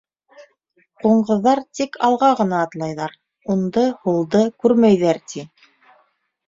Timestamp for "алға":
2.09-2.31